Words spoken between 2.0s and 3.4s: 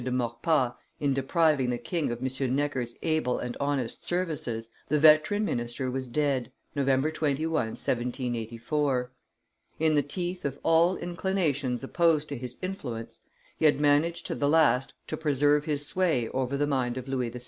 of M. Necker's able